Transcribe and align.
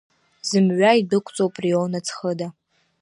Зымҩа 0.47 0.91
идәықәҵоуп 0.99 1.55
Рион 1.63 1.93
аӡхыда. 1.99 2.47